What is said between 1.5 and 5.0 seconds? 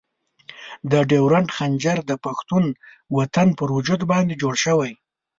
خنجر د پښتون وطن پر وجود باندې جوړ شوی.